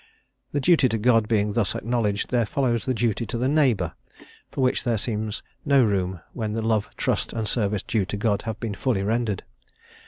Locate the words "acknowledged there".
1.75-2.47